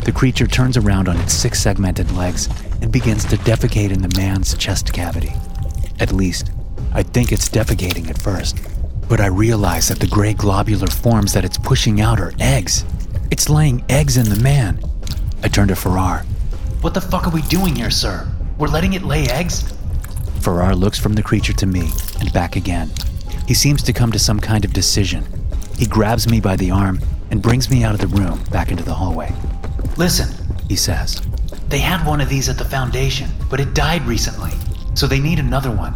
the 0.06 0.12
creature 0.12 0.46
turns 0.46 0.78
around 0.78 1.10
on 1.10 1.18
its 1.18 1.34
six 1.34 1.60
segmented 1.60 2.12
legs 2.12 2.48
and 2.82 2.92
begins 2.92 3.26
to 3.26 3.38
defecate 3.38 3.92
in 3.92 4.02
the 4.02 4.16
man's 4.16 4.56
chest 4.58 4.94
cavity. 4.94 5.34
At 6.00 6.12
least, 6.12 6.52
I 6.94 7.02
think 7.02 7.32
it's 7.32 7.50
defecating 7.50 8.10
at 8.10 8.22
first. 8.22 8.60
But 9.10 9.20
I 9.20 9.28
realize 9.28 9.88
that 9.88 10.00
the 10.00 10.08
gray 10.08 10.34
globular 10.34 10.88
forms 10.88 11.34
that 11.34 11.46
it's 11.46 11.58
pushing 11.58 12.00
out 12.00 12.20
are 12.20 12.34
eggs. 12.40 12.86
It's 13.32 13.50
laying 13.50 13.84
eggs 13.90 14.18
in 14.18 14.30
the 14.30 14.42
man. 14.42 14.80
I 15.44 15.48
turn 15.48 15.68
to 15.70 15.76
Farrar. 15.76 16.20
What 16.82 16.94
the 16.94 17.02
fuck 17.02 17.26
are 17.26 17.32
we 17.32 17.42
doing 17.44 17.76
here, 17.76 17.90
sir? 17.90 18.28
We're 18.60 18.68
letting 18.68 18.94
it 18.94 19.02
lay 19.02 19.28
eggs? 19.28 19.74
Farrar 20.42 20.76
looks 20.76 21.00
from 21.00 21.14
the 21.14 21.24
creature 21.24 21.54
to 21.54 21.66
me 21.66 21.90
and 22.20 22.32
back 22.32 22.56
again. 22.56 22.92
He 23.48 23.56
seems 23.56 23.82
to 23.84 23.94
come 23.94 24.12
to 24.12 24.20
some 24.20 24.40
kind 24.40 24.64
of 24.64 24.74
decision. 24.74 25.26
He 25.78 25.88
grabs 25.88 26.30
me 26.30 26.40
by 26.40 26.58
the 26.58 26.70
arm 26.70 27.00
and 27.32 27.42
brings 27.42 27.72
me 27.72 27.84
out 27.84 27.96
of 27.96 28.02
the 28.02 28.16
room 28.16 28.44
back 28.52 28.70
into 28.70 28.84
the 28.84 28.94
hallway. 28.94 29.34
Listen, 29.98 30.30
He 30.70 30.76
says, 30.76 31.22
they 31.70 31.80
had 31.80 32.06
one 32.06 32.22
of 32.22 32.30
these 32.30 32.48
at 32.48 32.58
the 32.58 32.64
Foundation, 32.64 33.30
but 33.50 33.60
it 33.60 33.74
died 33.74 34.04
recently, 34.04 34.52
so 34.94 35.08
they 35.08 35.20
need 35.20 35.40
another 35.40 35.72
one. 35.72 35.96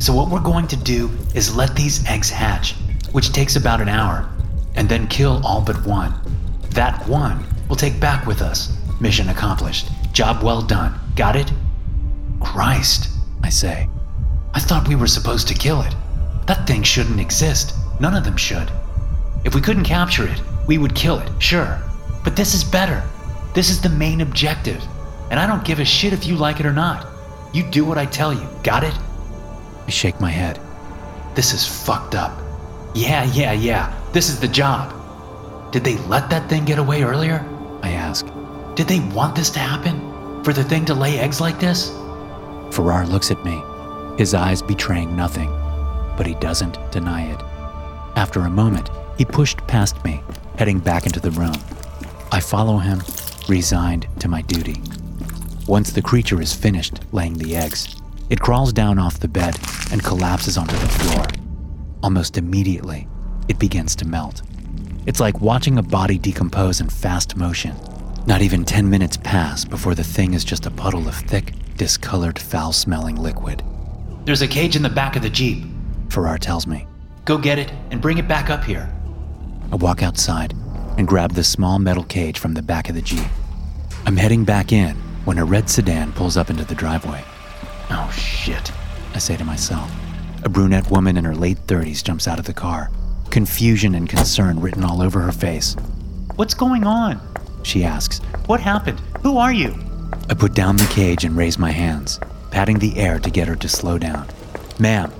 So 0.00 0.12
what 0.12 0.30
we're 0.30 0.40
going 0.40 0.66
to 0.66 0.76
do 0.76 1.10
is 1.34 1.54
let 1.56 1.76
these 1.76 2.04
eggs 2.06 2.28
hatch, 2.28 2.74
which 3.12 3.32
takes 3.32 3.56
about 3.56 3.80
an 3.80 3.88
hour, 3.88 4.28
and 4.74 4.88
then 4.88 5.06
kill 5.06 5.40
all 5.46 5.60
but 5.60 5.86
one. 5.86 6.12
That 6.70 7.06
one 7.08 7.44
we'll 7.68 7.76
take 7.76 8.00
back 8.00 8.26
with 8.26 8.42
us. 8.42 8.76
Mission 9.00 9.30
accomplished. 9.30 9.88
Job 10.12 10.42
well 10.42 10.60
done. 10.60 10.98
Got 11.16 11.36
it? 11.36 11.50
Christ, 12.40 13.08
I 13.42 13.48
say. 13.48 13.88
I 14.52 14.60
thought 14.60 14.88
we 14.88 14.94
were 14.94 15.06
supposed 15.06 15.48
to 15.48 15.54
kill 15.54 15.80
it. 15.82 15.94
That 16.46 16.66
thing 16.66 16.82
shouldn't 16.82 17.20
exist. 17.20 17.74
None 17.98 18.14
of 18.14 18.24
them 18.24 18.36
should. 18.36 18.70
If 19.44 19.54
we 19.54 19.60
couldn't 19.60 19.84
capture 19.84 20.26
it, 20.26 20.40
we 20.66 20.76
would 20.76 20.94
kill 20.94 21.18
it, 21.18 21.30
sure. 21.38 21.80
But 22.24 22.36
this 22.36 22.54
is 22.54 22.62
better. 22.62 23.02
This 23.54 23.70
is 23.70 23.80
the 23.80 23.88
main 23.88 24.20
objective. 24.20 24.82
And 25.30 25.40
I 25.40 25.46
don't 25.46 25.64
give 25.64 25.80
a 25.80 25.84
shit 25.84 26.12
if 26.12 26.26
you 26.26 26.36
like 26.36 26.60
it 26.60 26.66
or 26.66 26.72
not. 26.72 27.06
You 27.54 27.62
do 27.62 27.84
what 27.84 27.98
I 27.98 28.04
tell 28.04 28.34
you. 28.34 28.46
Got 28.62 28.84
it? 28.84 28.94
I 29.86 29.90
shake 29.90 30.20
my 30.20 30.30
head. 30.30 30.60
This 31.34 31.54
is 31.54 31.66
fucked 31.66 32.14
up. 32.14 32.38
Yeah, 32.94 33.24
yeah, 33.32 33.52
yeah. 33.52 33.94
This 34.12 34.28
is 34.28 34.40
the 34.40 34.48
job. 34.48 34.92
Did 35.72 35.84
they 35.84 35.96
let 35.98 36.28
that 36.30 36.48
thing 36.48 36.64
get 36.64 36.78
away 36.78 37.02
earlier? 37.02 37.44
I 37.82 37.92
ask. 37.92 38.26
Did 38.80 38.88
they 38.88 39.00
want 39.14 39.36
this 39.36 39.50
to 39.50 39.58
happen? 39.58 40.42
For 40.42 40.54
the 40.54 40.64
thing 40.64 40.86
to 40.86 40.94
lay 40.94 41.18
eggs 41.18 41.38
like 41.38 41.60
this? 41.60 41.90
Farrar 42.70 43.06
looks 43.06 43.30
at 43.30 43.44
me, 43.44 43.62
his 44.16 44.32
eyes 44.32 44.62
betraying 44.62 45.14
nothing, 45.14 45.50
but 46.16 46.26
he 46.26 46.32
doesn't 46.36 46.78
deny 46.90 47.30
it. 47.30 47.38
After 48.16 48.40
a 48.40 48.48
moment, 48.48 48.88
he 49.18 49.26
pushed 49.26 49.58
past 49.66 50.02
me, 50.02 50.22
heading 50.56 50.78
back 50.78 51.04
into 51.04 51.20
the 51.20 51.30
room. 51.32 51.52
I 52.32 52.40
follow 52.40 52.78
him, 52.78 53.02
resigned 53.50 54.06
to 54.18 54.28
my 54.28 54.40
duty. 54.40 54.80
Once 55.66 55.92
the 55.92 56.00
creature 56.00 56.40
is 56.40 56.54
finished 56.54 57.00
laying 57.12 57.34
the 57.34 57.56
eggs, 57.56 58.00
it 58.30 58.40
crawls 58.40 58.72
down 58.72 58.98
off 58.98 59.20
the 59.20 59.28
bed 59.28 59.58
and 59.92 60.02
collapses 60.02 60.56
onto 60.56 60.76
the 60.78 60.88
floor. 60.88 61.26
Almost 62.02 62.38
immediately, 62.38 63.06
it 63.46 63.58
begins 63.58 63.94
to 63.96 64.08
melt. 64.08 64.40
It's 65.04 65.20
like 65.20 65.42
watching 65.42 65.76
a 65.76 65.82
body 65.82 66.16
decompose 66.16 66.80
in 66.80 66.88
fast 66.88 67.36
motion. 67.36 67.76
Not 68.26 68.42
even 68.42 68.64
10 68.64 68.88
minutes 68.88 69.16
pass 69.16 69.64
before 69.64 69.94
the 69.94 70.04
thing 70.04 70.34
is 70.34 70.44
just 70.44 70.66
a 70.66 70.70
puddle 70.70 71.08
of 71.08 71.14
thick, 71.14 71.54
discolored, 71.76 72.38
foul 72.38 72.72
smelling 72.72 73.16
liquid. 73.16 73.62
There's 74.24 74.42
a 74.42 74.48
cage 74.48 74.76
in 74.76 74.82
the 74.82 74.90
back 74.90 75.16
of 75.16 75.22
the 75.22 75.30
Jeep, 75.30 75.64
Farrar 76.10 76.36
tells 76.36 76.66
me. 76.66 76.86
Go 77.24 77.38
get 77.38 77.58
it 77.58 77.72
and 77.90 78.00
bring 78.00 78.18
it 78.18 78.28
back 78.28 78.50
up 78.50 78.62
here. 78.62 78.92
I 79.72 79.76
walk 79.76 80.02
outside 80.02 80.54
and 80.98 81.08
grab 81.08 81.32
the 81.32 81.42
small 81.42 81.78
metal 81.78 82.04
cage 82.04 82.38
from 82.38 82.52
the 82.52 82.62
back 82.62 82.90
of 82.90 82.94
the 82.94 83.00
Jeep. 83.00 83.26
I'm 84.04 84.18
heading 84.18 84.44
back 84.44 84.70
in 84.70 84.96
when 85.24 85.38
a 85.38 85.44
red 85.44 85.70
sedan 85.70 86.12
pulls 86.12 86.36
up 86.36 86.50
into 86.50 86.64
the 86.64 86.74
driveway. 86.74 87.24
Oh 87.90 88.10
shit, 88.14 88.70
I 89.14 89.18
say 89.18 89.36
to 89.38 89.44
myself. 89.44 89.90
A 90.44 90.48
brunette 90.50 90.90
woman 90.90 91.16
in 91.16 91.24
her 91.24 91.34
late 91.34 91.58
30s 91.66 92.04
jumps 92.04 92.28
out 92.28 92.38
of 92.38 92.44
the 92.44 92.52
car, 92.52 92.90
confusion 93.30 93.94
and 93.94 94.08
concern 94.08 94.60
written 94.60 94.84
all 94.84 95.00
over 95.00 95.20
her 95.20 95.32
face. 95.32 95.74
What's 96.36 96.54
going 96.54 96.84
on? 96.84 97.20
She 97.62 97.84
asks. 97.84 98.18
What 98.46 98.60
happened? 98.60 99.00
Who 99.22 99.38
are 99.38 99.52
you? 99.52 99.74
I 100.28 100.34
put 100.34 100.54
down 100.54 100.76
the 100.76 100.90
cage 100.92 101.24
and 101.24 101.36
raise 101.36 101.58
my 101.58 101.70
hands, 101.70 102.20
patting 102.50 102.78
the 102.78 102.96
air 102.98 103.18
to 103.18 103.30
get 103.30 103.48
her 103.48 103.56
to 103.56 103.68
slow 103.68 103.98
down. 103.98 104.26
Ma'am, 104.78 105.12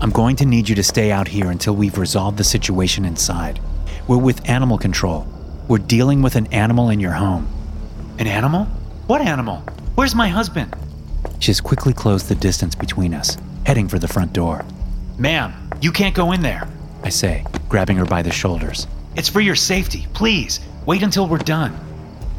I'm 0.00 0.10
going 0.10 0.36
to 0.36 0.46
need 0.46 0.68
you 0.68 0.74
to 0.74 0.82
stay 0.82 1.12
out 1.12 1.28
here 1.28 1.50
until 1.50 1.76
we've 1.76 1.98
resolved 1.98 2.38
the 2.38 2.44
situation 2.44 3.04
inside. 3.04 3.60
We're 4.08 4.18
with 4.18 4.48
animal 4.48 4.78
control. 4.78 5.26
We're 5.68 5.78
dealing 5.78 6.22
with 6.22 6.34
an 6.34 6.46
animal 6.52 6.90
in 6.90 6.98
your 6.98 7.12
home. 7.12 7.48
An 8.18 8.26
animal? 8.26 8.64
What 9.06 9.20
animal? 9.20 9.58
Where's 9.94 10.14
my 10.14 10.28
husband? 10.28 10.74
She 11.38 11.50
has 11.50 11.60
quickly 11.60 11.92
closed 11.92 12.28
the 12.28 12.34
distance 12.34 12.74
between 12.74 13.14
us, 13.14 13.36
heading 13.64 13.88
for 13.88 13.98
the 13.98 14.08
front 14.08 14.32
door. 14.32 14.64
Ma'am, 15.18 15.52
you 15.80 15.92
can't 15.92 16.14
go 16.14 16.32
in 16.32 16.42
there, 16.42 16.68
I 17.04 17.08
say, 17.10 17.44
grabbing 17.68 17.96
her 17.96 18.04
by 18.04 18.22
the 18.22 18.32
shoulders. 18.32 18.86
It's 19.14 19.28
for 19.28 19.40
your 19.40 19.54
safety. 19.54 20.06
Please, 20.14 20.60
wait 20.86 21.02
until 21.02 21.28
we're 21.28 21.38
done. 21.38 21.72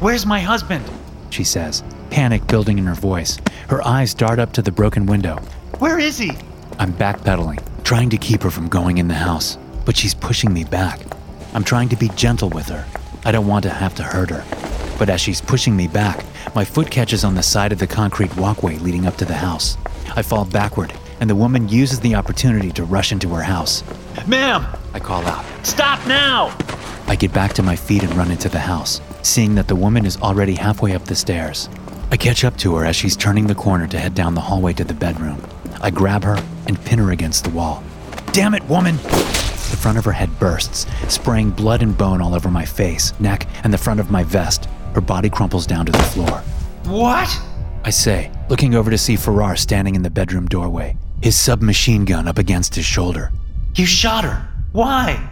Where's 0.00 0.26
my 0.26 0.40
husband? 0.40 0.84
She 1.30 1.44
says, 1.44 1.82
panic 2.10 2.46
building 2.46 2.78
in 2.78 2.86
her 2.86 2.94
voice. 2.94 3.38
Her 3.68 3.86
eyes 3.86 4.14
dart 4.14 4.38
up 4.38 4.52
to 4.52 4.62
the 4.62 4.72
broken 4.72 5.06
window. 5.06 5.36
Where 5.78 5.98
is 5.98 6.18
he? 6.18 6.32
I'm 6.78 6.92
backpedaling, 6.92 7.62
trying 7.84 8.10
to 8.10 8.18
keep 8.18 8.42
her 8.42 8.50
from 8.50 8.68
going 8.68 8.98
in 8.98 9.08
the 9.08 9.14
house, 9.14 9.58
but 9.84 9.96
she's 9.96 10.14
pushing 10.14 10.52
me 10.52 10.64
back. 10.64 11.00
I'm 11.54 11.64
trying 11.64 11.88
to 11.90 11.96
be 11.96 12.08
gentle 12.10 12.50
with 12.50 12.68
her. 12.68 12.84
I 13.24 13.32
don't 13.32 13.46
want 13.46 13.62
to 13.62 13.70
have 13.70 13.94
to 13.96 14.02
hurt 14.02 14.30
her. 14.30 14.44
But 14.98 15.08
as 15.08 15.20
she's 15.20 15.40
pushing 15.40 15.76
me 15.76 15.88
back, 15.88 16.24
my 16.54 16.64
foot 16.64 16.90
catches 16.90 17.24
on 17.24 17.34
the 17.34 17.42
side 17.42 17.72
of 17.72 17.78
the 17.78 17.86
concrete 17.86 18.36
walkway 18.36 18.76
leading 18.78 19.06
up 19.06 19.16
to 19.16 19.24
the 19.24 19.34
house. 19.34 19.76
I 20.14 20.22
fall 20.22 20.44
backward, 20.44 20.92
and 21.20 21.28
the 21.28 21.34
woman 21.34 21.68
uses 21.68 22.00
the 22.00 22.14
opportunity 22.14 22.70
to 22.72 22.84
rush 22.84 23.10
into 23.10 23.28
her 23.30 23.42
house. 23.42 23.82
Ma'am! 24.26 24.66
I 24.92 25.00
call 25.00 25.24
out. 25.26 25.44
Stop 25.64 26.06
now! 26.06 26.56
I 27.14 27.16
get 27.16 27.32
back 27.32 27.52
to 27.52 27.62
my 27.62 27.76
feet 27.76 28.02
and 28.02 28.12
run 28.16 28.32
into 28.32 28.48
the 28.48 28.58
house, 28.58 29.00
seeing 29.22 29.54
that 29.54 29.68
the 29.68 29.76
woman 29.76 30.04
is 30.04 30.16
already 30.16 30.54
halfway 30.54 30.96
up 30.96 31.04
the 31.04 31.14
stairs. 31.14 31.68
I 32.10 32.16
catch 32.16 32.42
up 32.42 32.56
to 32.56 32.74
her 32.74 32.84
as 32.84 32.96
she's 32.96 33.16
turning 33.16 33.46
the 33.46 33.54
corner 33.54 33.86
to 33.86 34.00
head 34.00 34.16
down 34.16 34.34
the 34.34 34.40
hallway 34.40 34.72
to 34.72 34.82
the 34.82 34.94
bedroom. 34.94 35.40
I 35.80 35.90
grab 35.90 36.24
her 36.24 36.44
and 36.66 36.84
pin 36.84 36.98
her 36.98 37.12
against 37.12 37.44
the 37.44 37.50
wall. 37.50 37.84
Damn 38.32 38.52
it, 38.52 38.64
woman! 38.64 38.96
The 38.96 39.78
front 39.80 39.96
of 39.96 40.04
her 40.06 40.10
head 40.10 40.40
bursts, 40.40 40.86
spraying 41.06 41.50
blood 41.50 41.82
and 41.82 41.96
bone 41.96 42.20
all 42.20 42.34
over 42.34 42.50
my 42.50 42.64
face, 42.64 43.12
neck, 43.20 43.46
and 43.62 43.72
the 43.72 43.78
front 43.78 44.00
of 44.00 44.10
my 44.10 44.24
vest. 44.24 44.64
Her 44.92 45.00
body 45.00 45.30
crumples 45.30 45.68
down 45.68 45.86
to 45.86 45.92
the 45.92 46.02
floor. 46.02 46.42
What? 46.86 47.40
I 47.84 47.90
say, 47.90 48.32
looking 48.48 48.74
over 48.74 48.90
to 48.90 48.98
see 48.98 49.14
Farrar 49.14 49.54
standing 49.54 49.94
in 49.94 50.02
the 50.02 50.10
bedroom 50.10 50.46
doorway, 50.46 50.96
his 51.22 51.36
submachine 51.36 52.06
gun 52.06 52.26
up 52.26 52.38
against 52.38 52.74
his 52.74 52.84
shoulder. 52.84 53.30
You 53.76 53.86
shot 53.86 54.24
her. 54.24 54.48
Why? 54.72 55.30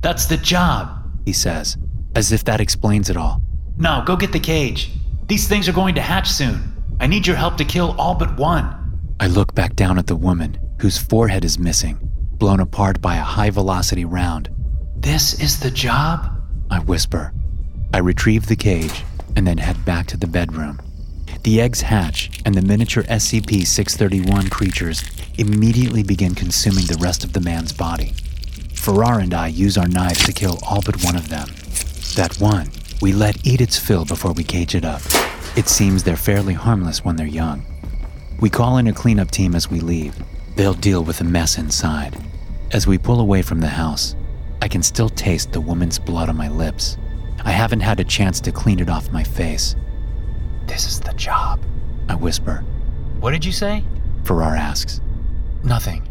That's 0.00 0.26
the 0.26 0.36
job, 0.36 1.03
he 1.24 1.32
says, 1.32 1.76
as 2.14 2.32
if 2.32 2.44
that 2.44 2.60
explains 2.60 3.10
it 3.10 3.16
all. 3.16 3.40
Now, 3.76 4.04
go 4.04 4.16
get 4.16 4.32
the 4.32 4.40
cage. 4.40 4.90
These 5.26 5.48
things 5.48 5.68
are 5.68 5.72
going 5.72 5.94
to 5.96 6.00
hatch 6.00 6.28
soon. 6.28 6.72
I 7.00 7.06
need 7.06 7.26
your 7.26 7.36
help 7.36 7.56
to 7.56 7.64
kill 7.64 7.94
all 7.98 8.14
but 8.14 8.36
one. 8.38 9.00
I 9.20 9.26
look 9.26 9.54
back 9.54 9.74
down 9.74 9.98
at 9.98 10.06
the 10.06 10.16
woman, 10.16 10.58
whose 10.80 10.98
forehead 10.98 11.44
is 11.44 11.58
missing, 11.58 11.98
blown 12.38 12.60
apart 12.60 13.00
by 13.00 13.16
a 13.16 13.22
high 13.22 13.50
velocity 13.50 14.04
round. 14.04 14.50
This 14.96 15.40
is 15.40 15.60
the 15.60 15.70
job? 15.70 16.30
I 16.70 16.80
whisper. 16.80 17.32
I 17.92 17.98
retrieve 17.98 18.46
the 18.46 18.56
cage 18.56 19.04
and 19.36 19.46
then 19.46 19.58
head 19.58 19.84
back 19.84 20.06
to 20.08 20.16
the 20.16 20.26
bedroom. 20.26 20.80
The 21.42 21.60
eggs 21.60 21.82
hatch, 21.82 22.40
and 22.46 22.54
the 22.54 22.62
miniature 22.62 23.02
SCP 23.04 23.66
631 23.66 24.48
creatures 24.48 25.04
immediately 25.36 26.02
begin 26.02 26.34
consuming 26.34 26.86
the 26.86 26.98
rest 27.00 27.24
of 27.24 27.32
the 27.32 27.40
man's 27.40 27.72
body. 27.72 28.14
Farrar 28.84 29.20
and 29.20 29.32
I 29.32 29.46
use 29.46 29.78
our 29.78 29.88
knives 29.88 30.26
to 30.26 30.32
kill 30.34 30.58
all 30.62 30.82
but 30.84 31.02
one 31.02 31.16
of 31.16 31.30
them. 31.30 31.48
That 32.16 32.36
one, 32.38 32.70
we 33.00 33.14
let 33.14 33.46
eat 33.46 33.62
its 33.62 33.78
fill 33.78 34.04
before 34.04 34.34
we 34.34 34.44
cage 34.44 34.74
it 34.74 34.84
up. 34.84 35.00
It 35.56 35.68
seems 35.68 36.02
they're 36.02 36.18
fairly 36.18 36.52
harmless 36.52 37.02
when 37.02 37.16
they're 37.16 37.26
young. 37.26 37.64
We 38.40 38.50
call 38.50 38.76
in 38.76 38.86
a 38.88 38.92
cleanup 38.92 39.30
team 39.30 39.54
as 39.54 39.70
we 39.70 39.80
leave. 39.80 40.14
They'll 40.56 40.74
deal 40.74 41.02
with 41.02 41.16
the 41.16 41.24
mess 41.24 41.56
inside. 41.56 42.18
As 42.72 42.86
we 42.86 42.98
pull 42.98 43.20
away 43.20 43.40
from 43.40 43.58
the 43.60 43.68
house, 43.68 44.16
I 44.60 44.68
can 44.68 44.82
still 44.82 45.08
taste 45.08 45.52
the 45.52 45.62
woman's 45.62 45.98
blood 45.98 46.28
on 46.28 46.36
my 46.36 46.50
lips. 46.50 46.98
I 47.42 47.52
haven't 47.52 47.80
had 47.80 48.00
a 48.00 48.04
chance 48.04 48.38
to 48.40 48.52
clean 48.52 48.80
it 48.80 48.90
off 48.90 49.10
my 49.10 49.24
face. 49.24 49.76
This 50.66 50.86
is 50.86 51.00
the 51.00 51.14
job, 51.14 51.58
I 52.10 52.16
whisper. 52.16 52.62
What 53.20 53.30
did 53.30 53.46
you 53.46 53.52
say? 53.52 53.82
Farrar 54.24 54.56
asks. 54.56 55.00
Nothing. 55.62 56.06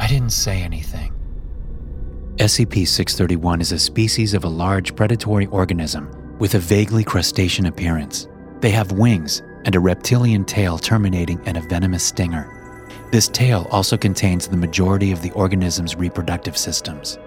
I 0.00 0.08
didn't 0.08 0.30
say 0.30 0.62
anything. 0.62 1.14
SCP 2.38 2.86
631 2.86 3.60
is 3.60 3.72
a 3.72 3.78
species 3.80 4.32
of 4.32 4.44
a 4.44 4.48
large 4.48 4.94
predatory 4.94 5.46
organism 5.46 6.08
with 6.38 6.54
a 6.54 6.60
vaguely 6.60 7.02
crustacean 7.02 7.66
appearance. 7.66 8.28
They 8.60 8.70
have 8.70 8.92
wings 8.92 9.42
and 9.64 9.74
a 9.74 9.80
reptilian 9.80 10.44
tail 10.44 10.78
terminating 10.78 11.44
in 11.46 11.56
a 11.56 11.60
venomous 11.60 12.04
stinger. 12.04 12.86
This 13.10 13.26
tail 13.26 13.66
also 13.72 13.96
contains 13.96 14.46
the 14.46 14.56
majority 14.56 15.10
of 15.10 15.20
the 15.20 15.32
organism's 15.32 15.96
reproductive 15.96 16.56
systems. 16.56 17.18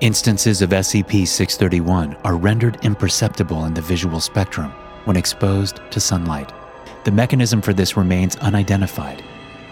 Instances 0.00 0.62
of 0.62 0.70
SCP 0.70 1.28
631 1.28 2.14
are 2.24 2.36
rendered 2.38 2.82
imperceptible 2.86 3.66
in 3.66 3.74
the 3.74 3.82
visual 3.82 4.18
spectrum 4.18 4.70
when 5.04 5.18
exposed 5.18 5.80
to 5.90 6.00
sunlight. 6.00 6.54
The 7.04 7.12
mechanism 7.12 7.60
for 7.60 7.74
this 7.74 7.98
remains 7.98 8.36
unidentified. 8.36 9.22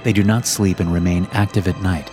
They 0.04 0.12
do 0.12 0.22
not 0.22 0.46
sleep 0.46 0.80
and 0.80 0.92
remain 0.92 1.26
active 1.32 1.66
at 1.66 1.80
night. 1.80 2.10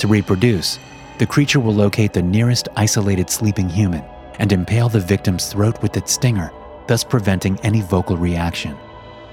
To 0.00 0.06
reproduce, 0.06 0.78
the 1.18 1.26
creature 1.26 1.58
will 1.58 1.74
locate 1.74 2.12
the 2.12 2.22
nearest 2.22 2.68
isolated 2.76 3.28
sleeping 3.28 3.68
human 3.68 4.04
and 4.38 4.52
impale 4.52 4.88
the 4.88 5.00
victim's 5.00 5.52
throat 5.52 5.82
with 5.82 5.96
its 5.96 6.12
stinger, 6.12 6.52
thus 6.86 7.02
preventing 7.02 7.58
any 7.60 7.80
vocal 7.80 8.16
reaction. 8.16 8.76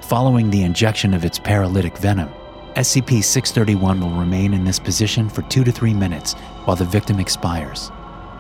Following 0.01 0.49
the 0.49 0.63
injection 0.63 1.13
of 1.13 1.23
its 1.23 1.37
paralytic 1.37 1.97
venom, 1.97 2.29
SCP 2.75 3.23
631 3.23 4.01
will 4.01 4.19
remain 4.19 4.53
in 4.53 4.65
this 4.65 4.79
position 4.79 5.29
for 5.29 5.43
2 5.43 5.63
to 5.63 5.71
3 5.71 5.93
minutes 5.93 6.33
while 6.65 6.75
the 6.75 6.83
victim 6.83 7.19
expires. 7.19 7.91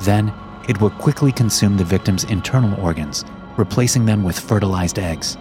Then, 0.01 0.33
it 0.67 0.81
will 0.81 0.89
quickly 0.89 1.31
consume 1.31 1.77
the 1.77 1.83
victim's 1.83 2.23
internal 2.25 2.79
organs, 2.83 3.23
replacing 3.57 4.05
them 4.05 4.23
with 4.23 4.39
fertilized 4.39 4.97
eggs. 4.97 5.37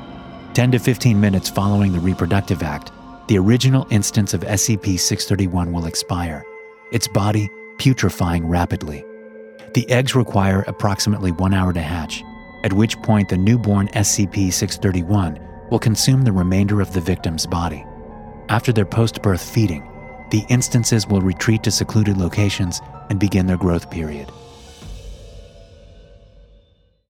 10 0.52 0.72
to 0.72 0.78
15 0.78 1.18
minutes 1.18 1.48
following 1.48 1.92
the 1.92 1.98
reproductive 1.98 2.62
act, 2.62 2.92
the 3.28 3.38
original 3.38 3.86
instance 3.88 4.34
of 4.34 4.42
SCP 4.42 5.00
631 5.00 5.72
will 5.72 5.86
expire, 5.86 6.44
its 6.92 7.08
body 7.08 7.48
putrefying 7.78 8.46
rapidly. 8.46 9.04
The 9.74 9.88
eggs 9.90 10.14
require 10.14 10.64
approximately 10.66 11.32
one 11.32 11.54
hour 11.54 11.72
to 11.72 11.80
hatch, 11.80 12.22
at 12.62 12.72
which 12.72 13.00
point 13.02 13.28
the 13.28 13.36
newborn 13.36 13.88
SCP 13.88 14.52
631 14.52 15.40
will 15.70 15.78
consume 15.78 16.22
the 16.22 16.32
remainder 16.32 16.80
of 16.80 16.92
the 16.92 17.00
victim's 17.00 17.46
body. 17.46 17.84
After 18.48 18.72
their 18.72 18.84
post 18.84 19.22
birth 19.22 19.42
feeding, 19.42 19.90
the 20.30 20.44
instances 20.48 21.06
will 21.06 21.20
retreat 21.20 21.62
to 21.64 21.70
secluded 21.70 22.16
locations 22.16 22.80
and 23.10 23.18
begin 23.18 23.46
their 23.46 23.56
growth 23.56 23.90
period. 23.90 24.30